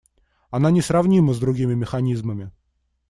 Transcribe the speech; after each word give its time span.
Она 0.49 0.71
несравнима 0.71 1.31
с 1.31 1.37
другими 1.37 1.75
механизмами. 1.75 2.49